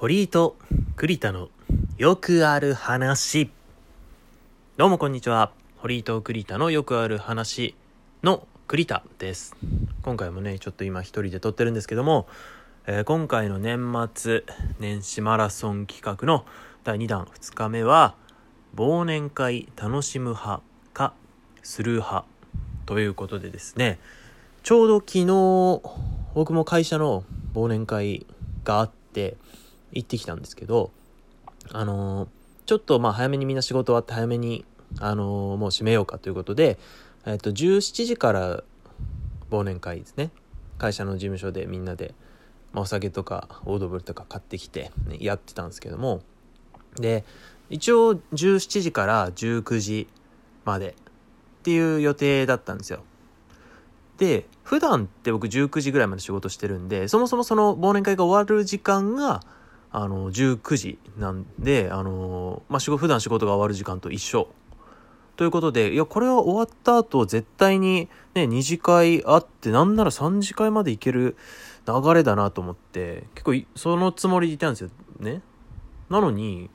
[0.00, 0.54] 堀井と
[0.94, 1.48] 栗田の
[1.96, 3.50] よくある話。
[4.76, 5.50] どうもこんにちは。
[5.78, 7.74] 堀井と栗田のよくある話
[8.22, 9.56] の栗田です。
[10.02, 12.28] 今回もね、ちょっと今一人で撮ってるんですけども、
[12.86, 14.44] えー今回の年末
[14.78, 16.46] 年始マラソン企画の
[16.84, 18.14] 第2弾2日目は、
[18.76, 20.62] 忘年会楽しむ派
[20.92, 21.12] か
[21.64, 22.24] スルー派
[22.86, 23.98] ということでですね、
[24.62, 25.82] ちょうど昨日
[26.36, 28.28] 僕も会社の忘年会
[28.62, 29.36] があって
[29.92, 30.90] 行ってきたんですけど
[31.72, 32.28] あのー
[32.66, 34.64] ちょっとまあ早めにみんな仕事終わって早めに
[35.00, 36.78] あのーもう閉めようかということで
[37.24, 38.62] えっと17時から
[39.50, 40.30] 忘年会ですね。
[40.78, 42.14] 会社の事務所でみんなで、
[42.72, 46.22] まあ、お酒とかオードブルとか買ってきて、ねやってたんですけども
[46.96, 47.24] で
[47.70, 50.08] 一応17時から19時
[50.64, 50.94] までっ
[51.62, 53.02] ていう予定だったんですよ。
[54.18, 59.42] で普段って僕19時ぐらいまで仕事してるんでそもそもその忘年会が終わる時間が
[59.90, 64.48] あの19時なんであの、まあ、仕事普段仕事が終わる時間と一緒。
[65.36, 71.36] ということでいやこれは終わった後絶対にね2次会あってなんなら3次会まで行ける
[71.86, 74.90] 流れだなと思って結構そのつもりでいたんですよ。
[75.20, 75.42] ね。
[76.10, 76.70] なのに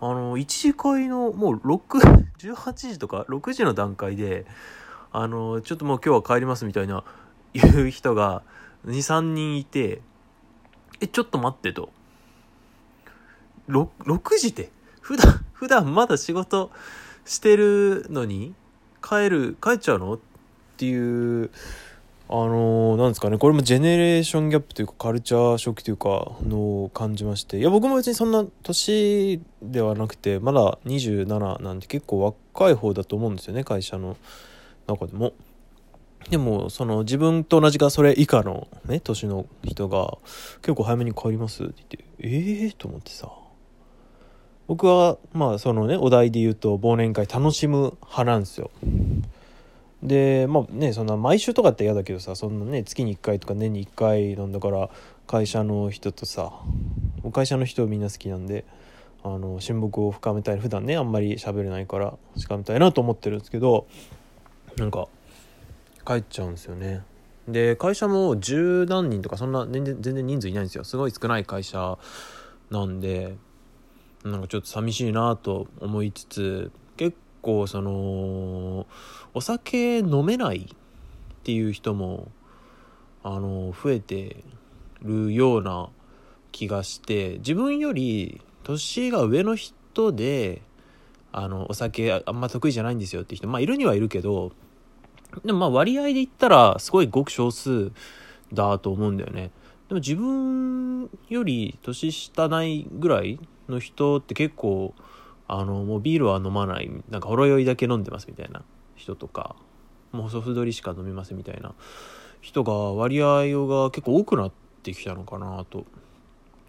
[0.00, 4.46] あの1次会のもう6 18 時とか6時の段階で
[5.12, 7.04] あの、ちょっともう今日は帰りますみたいな
[7.54, 8.42] 言う人が
[8.86, 10.02] 2、3人いて、
[11.00, 11.90] え、ちょっと待ってと。
[13.68, 16.70] 6, 6時って、普段、普段まだ仕事
[17.24, 18.54] してるのに、
[19.02, 20.14] 帰る、帰っちゃうの？
[20.14, 20.18] っ
[20.76, 21.50] ていう、
[22.30, 34.16] あのなんですかね、これもジェネレーションギャップというか、カルチャーショックというか、のを感じまして、いや、僕も別にそんな年ではなくて、まだ27なんで結構若い方だと思うんですよね、会社の。
[34.88, 35.34] 中でも。
[36.30, 40.18] でもその自分と同じかそれ以下のね年の人が
[40.62, 43.30] 結構早めに帰りますって言ってええー、と思ってさ。
[44.68, 48.70] 僕はまあそのねお題で言うと忘年会楽しむ派なんですよ。
[50.02, 54.90] でまあねそんな毎週とかって嫌だけどさそんなね月に1回とか年に1回なんだから
[55.26, 56.52] 会社の人とさ
[57.32, 58.64] 会社の人みんな好きなんで
[59.24, 63.86] あの親睦を深めたい普段ねあんまり喋れないから深めたいなと思ってるんですけど
[64.76, 65.08] なんか
[66.06, 67.02] 帰っちゃうんですよね。
[67.48, 70.84] で会社も十何人とかそんな全然全然人数いないんですよ。
[70.84, 71.98] すごい少ない会社
[72.70, 73.36] なんで
[74.24, 78.86] なんかちょっと寂しいなと思いつつ結構その
[79.34, 80.76] お酒飲めないっ
[81.44, 82.28] ていう人も
[83.22, 84.42] あの増えて
[85.02, 85.88] るような
[86.52, 90.62] 気がして自分より年が上の人で
[91.30, 94.52] あのお酒あんま得意じゃないんですよって人まあいるにはいるけど
[95.44, 97.92] でもまあ割合で言ったらすごいごく少数
[98.52, 99.50] だと思うんだよね。
[99.88, 104.94] でも自分より年下ないぐらいの人って結構
[105.46, 108.62] あのもうビールは飲まないなんかほろ酔いだけ飲んでますみたいな
[108.96, 109.56] 人とか
[110.12, 111.74] もうソフトリしか飲みませんみたいな
[112.40, 115.86] 人が割合が結構多くなってきたのかなと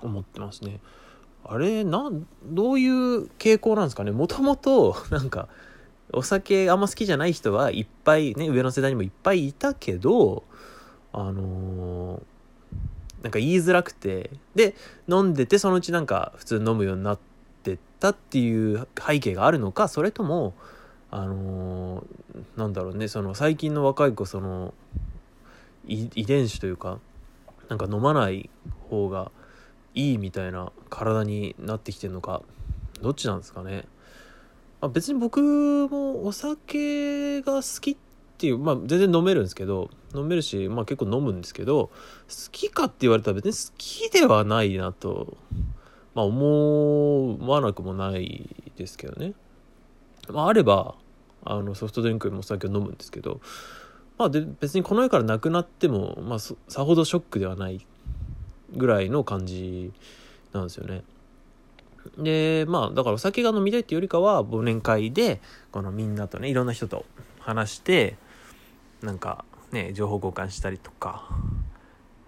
[0.00, 0.80] 思ってますね。
[1.44, 4.10] あれなんどういう傾向なんですかね？
[4.12, 5.48] もともと なんか
[6.12, 10.44] お酒あんま好きじゃない人はいっぱいね上の世代にもいっぱいいたけど
[11.12, 12.22] あのー
[13.22, 14.30] なんか言いづらくて。
[14.54, 14.74] で
[15.08, 17.18] 飲んでてそのうちなんか普通飲むようになっ
[17.62, 20.54] てったっていう背景があるのかそれとも
[21.10, 24.74] あのーなんだろうねその最近の若い子その
[25.86, 26.98] 遺伝子というか
[27.68, 28.50] なんか飲まない
[28.88, 29.30] 方が
[29.94, 32.42] いいみたいな体になってきてるのか
[33.00, 33.84] どっちなんですかね。
[34.80, 35.40] あ別に僕
[35.90, 38.11] もお酒が好きって
[38.46, 41.92] いうまあ全然飲めるんですけど飲めるし、まあ、結構飲むんですけど好
[42.50, 45.36] きかって言われたら別に好きではないなと、
[46.14, 49.34] まあ、思わなくもないですけどね、
[50.28, 50.94] まあ、あれば
[51.44, 53.40] あのソフトドリンクもお酒を飲むんですけど、
[54.18, 57.84] まあ、で別にこの世からなくなっても、まあ、さほどショックではない
[58.76, 59.92] ぐらいの感じ
[60.52, 61.02] なんですよね。
[62.18, 65.40] でまあだからお酒が飲みたいっていうよりかは忘年会で
[65.70, 67.04] このみんなとねいろんな人と
[67.38, 68.16] 話して
[69.02, 71.28] なんかね情報交換したりとか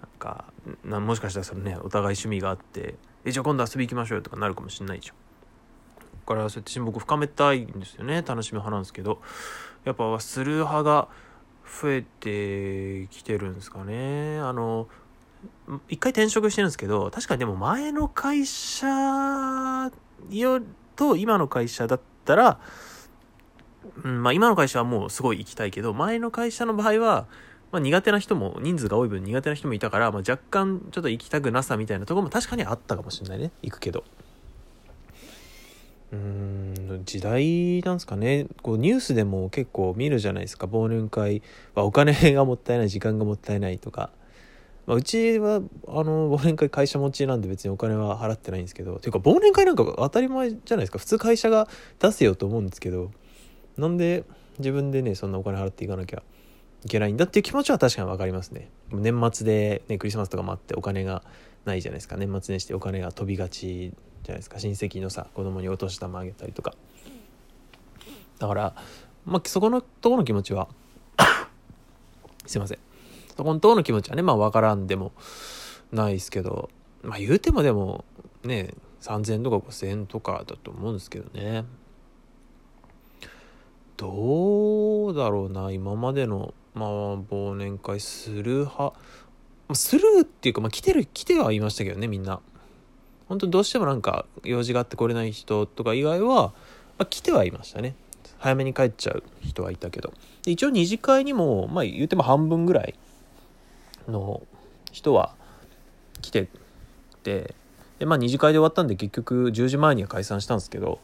[0.00, 0.44] なんか
[0.84, 5.16] なもしかしたらそのねお互い趣味があって「えじゃあ今度遊び行きましょうよ」とかなるかもしんないじゃん。
[5.16, 8.22] だからそうやって親睦深めたいんですよね。
[8.22, 9.20] 楽しみ派なんですけど。
[9.84, 11.08] やっぱする派が
[11.64, 14.38] 増えてきてるんですかね。
[14.38, 14.88] あの
[15.88, 18.86] 一回転職してるんですけど確かにでも前の会社
[20.30, 20.60] よ
[20.94, 22.60] と今の会社だったら、
[24.04, 27.26] うんまあ、今の会社はもうすごい行きたいけど前の会社の場合は
[27.72, 33.50] まあ、苦手な人も人数が多い分苦手な人もいたから、まあ、若干ちょっと行きたくなさみたいなところも確かにあったかもしれないね。
[33.62, 34.04] 行くけど。
[36.12, 38.46] うん時代なんですかね。
[38.60, 40.66] こうニュースでも結構見るじゃないですか。
[40.66, 41.40] 忘年会
[41.74, 44.10] はお金がもったいない時間がもったいないとか、
[44.86, 48.98] まあ、うちはあの忘年会会社持ちなんで別にお金は払ってないんですけど。
[48.98, 50.98] ていうか忘年会なんか当たり前じゃないですか。
[50.98, 51.66] 普通会社が
[51.98, 53.10] 出せようと思うんですけど。
[53.76, 54.24] なんで
[54.58, 56.22] 自分でねそんなお金払っていかなきゃ
[56.84, 58.70] いけないんだっていう気持ちは確かに分かりますね。
[58.90, 61.22] 年末で、ね、クリスマスとかもあってお金が
[61.64, 62.16] ないじゃないですか。
[62.16, 63.92] 年末年始でお金が飛びがち
[64.22, 64.58] じゃないですか。
[64.58, 66.74] 親戚のさ子供にお年玉あげたりとか。
[68.38, 68.74] だから
[69.24, 70.68] まあそこのとこの気持ちは
[72.46, 72.78] すいません。
[73.36, 75.12] そこのとこの気持ちはねまあ分からんでも
[75.92, 76.68] ないですけど
[77.02, 78.04] まあ言うてもでも
[78.42, 81.64] ね3000円とか5000円とかだと思うんですけどね。
[83.96, 88.92] どうだろうな今までのまあ忘年会する派。
[89.74, 92.40] するっていうかまあ来てる来てはいましたけどねみんな。
[93.28, 96.52] 本当にどうしてもなんか用事があって来れない人とか以外は、
[96.98, 97.94] まあ、来てはいましたね。
[98.38, 100.12] 早めに帰っちゃう人はいたけど。
[100.46, 102.94] 一応二次会にもまあ言うても半分ぐらい
[104.08, 104.42] の
[104.90, 105.34] 人は
[106.20, 106.48] 来て
[107.22, 107.54] て
[107.98, 110.98] でまあ二次会で終わったんで結局10時前には解散したんですけど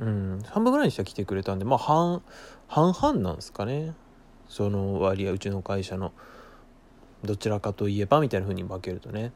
[0.00, 0.42] うん。
[0.46, 2.22] 半分ぐらいにしては来てくれたんでまあ半
[2.68, 3.94] 半々なんですかね。
[4.48, 6.12] その割合うちの会社の。
[7.24, 9.32] どちらかといえばみたいな風に分けるとね。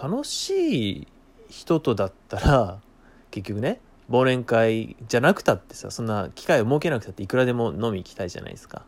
[0.00, 1.08] 楽しい
[1.48, 2.80] 人とだったら
[3.30, 8.84] 結局ね忘年会じゃなくたってさそんな機会を設けなくたっていくらでも飲み行きたいじゃないですか。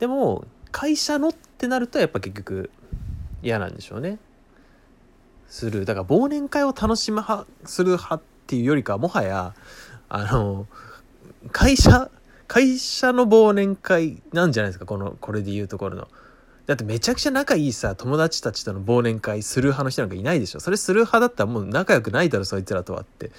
[0.00, 2.70] でも会社のってなるとやっぱ結局
[3.42, 4.18] 嫌なんでしょうね。
[5.50, 5.84] する。
[5.84, 9.54] だから忘年会を楽しむ派する派っていうよりかもはや
[10.08, 10.66] あの
[11.52, 12.10] 会社
[12.46, 16.08] 会社の忘年会なんじゃないですかこのこれで言うところの。
[16.66, 20.60] だってめちゃくちゃ仲いいさ友達たちとの忘年会する派の人なんかいないでしょ。
[20.60, 23.32] それする派だったらもう仲良くないだろそいつらとはって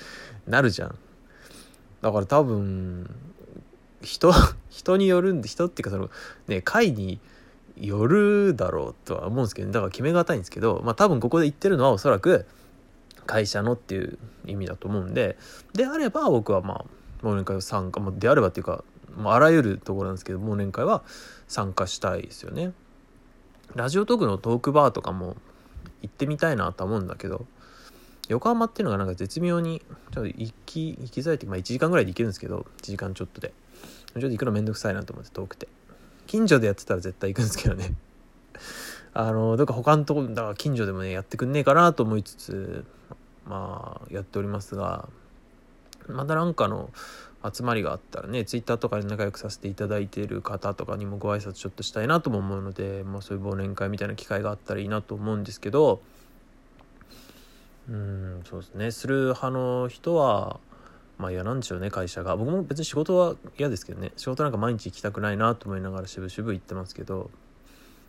[0.47, 0.95] なるじゃん。
[2.01, 3.09] だから多分
[4.01, 4.33] 人
[4.69, 6.09] 人によるんで人っていうかその
[6.47, 7.21] ね会に
[7.81, 12.45] よるだろうとは思うんですけどだから決めがたいんですけどまあ多分ここで言ってるのはおそらく
[13.25, 15.37] 会社のっていう意味だと思うんで
[15.73, 18.83] であれば僕はまあ忘年会を参加、まあ、であればっていうか、
[19.15, 21.03] まあ、あらゆるところなんですけど忘年会は
[21.47, 22.71] 参加したいですよね。
[23.75, 25.37] ラジオトークのトークバーとかも
[26.01, 27.45] 行ってみたいなと思うんだけど
[28.27, 29.81] 横浜っていうのがなんか絶妙に
[30.13, 33.53] ちょっと行き行きづらいってまあ1時間ぐらいで行けるんですけど1時間ちょっとで。
[34.13, 35.67] ちょっと行くのめんどくさいなと思って遠くて。
[36.31, 37.93] 近所でやってたら絶対行くんですけどね。
[39.13, 42.85] あのどっか他のとこだから近所でもねやってくんねえかなと思いつつ
[43.45, 45.09] まあやっておりますが
[46.07, 46.89] またなんかの
[47.53, 56.01] 集まりがあったらねツイッターとかで仲良くさせていただいている方とかにもご挨拶ちょっとしたいなとも思うので、まあ、そういう忘年会みたいな機会があったらいいなと思うんですけど
[57.89, 58.91] うんそうですね。
[58.91, 60.61] する派の人は
[61.21, 62.35] まあ嫌なんでしょうね会社が。
[62.35, 64.11] 僕も別に仕事は嫌ですけどね。
[64.17, 67.29] 仕事なんか毎日行きたくないなと思いながら渋々行ってますけど。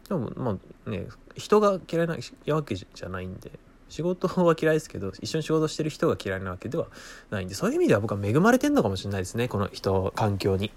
[0.09, 1.06] でもまあね
[1.37, 2.17] 人が嫌いな
[2.47, 3.53] わけじゃないんで。
[3.91, 6.87] 仕事は嫌いですけど一緒に仕事してる人が嫌いなわけでは
[7.31, 7.55] ないんで。
[7.55, 10.73] そういう意味では僕は恵まれてんのかもしれないですねこの人環境に。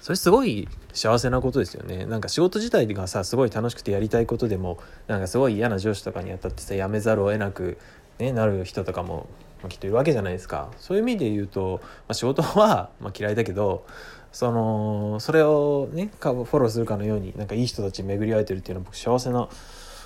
[0.00, 2.06] それすごい幸せなことですよね。
[2.06, 7.78] なんか仕事自体がさすごい楽しくてやりたいことでもなんかすごい嫌な上司とかに当たってさ辞めざるを得なく、
[8.18, 9.26] ね、なる人とかも、
[9.64, 10.70] まあ、きっといるわけじゃないですか。
[10.78, 13.86] そういう意味で言うと、まあ、仕事は、 まあ、嫌いだけど
[14.30, 19.48] そのそれをねフォローするかのようになんかいい人たちに巡り会えてるっていうのは僕幸せな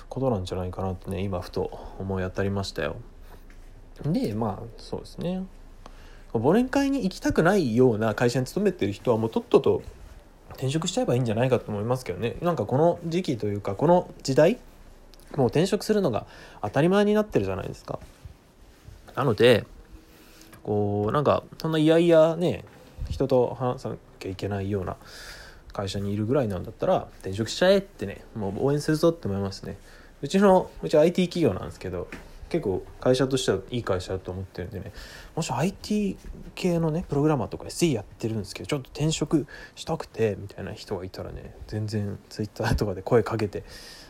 [0.07, 2.95] ことなんじゃないかなとね今ふと思い当たりましたよ。
[4.05, 5.43] でまあそうですね。
[6.33, 9.81] 忘年会に行きたくないような会社に勤めてる人はもうとっとと
[10.51, 12.35] 転職しちゃえばいいんじゃないかと思いますけどね。
[12.41, 14.59] なんかこの時期というかこの時代
[15.35, 16.27] もう転職するのが
[16.61, 17.99] 当たり前になってるじゃないですか。
[19.15, 19.65] なので
[20.63, 22.63] こうなんかそんないやいやね
[23.09, 24.97] 人と話さなきゃいけないような
[25.73, 29.77] 会社にいるぐらいなんだったら転職しちゃえってねもう応援するぞって思いますね。
[30.21, 32.07] うちのうち IT 企業なんですけど
[32.49, 34.91] 結構会社としてはいい会社だと思ってるんでね
[35.35, 36.17] もし IT
[36.55, 43.63] 系のねプログラマーとか SE やってるんですけどちょっと転職したくてみたいな人がいたらね全然 Twitter とかで声かけて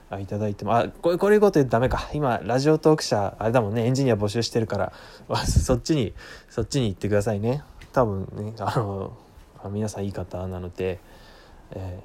[0.10, 2.10] あいただいてもあこれこういうこと言うとダメか。
[2.14, 3.86] 今ラジオトーク社あれだもんね。
[3.86, 4.94] エンジニア募集してるから。
[5.46, 6.14] そっちに
[6.50, 7.64] そっちに行ってくださいね。
[7.94, 9.14] 多分ねあの
[9.70, 11.00] 皆さんいい方なので、
[11.72, 12.00] え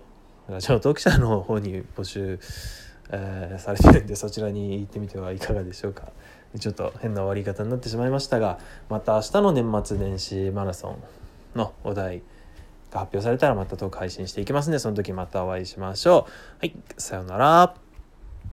[0.49, 2.39] ー、ラジオトーク社の方に募集
[3.11, 6.09] えー、されてるんでそちらに行ってみてはいかがでしょうか。
[6.59, 12.23] ちょっと変な終わり方になってしまいましたがまた明日の年末年始マラソンのお題
[12.93, 16.59] が発表されたらまたトーク配信していきますんでその時またお会いしましょう。
[16.61, 17.84] はいさようなら。